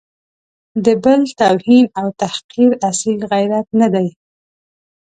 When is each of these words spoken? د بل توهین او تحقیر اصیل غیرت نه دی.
د 0.85 0.87
بل 1.03 1.21
توهین 1.39 1.85
او 1.99 2.07
تحقیر 2.21 2.71
اصیل 2.89 3.19
غیرت 3.31 3.67
نه 3.79 3.87
دی. 3.93 4.07